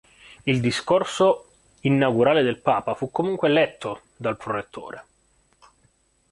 Il 0.45 0.61
discorso 0.61 1.51
inaugurale 1.81 2.41
del 2.41 2.57
papa 2.57 2.95
fu 2.95 3.11
comunque 3.11 3.49
letto 3.49 4.01
dal 4.17 4.35
prorettore. 4.35 5.05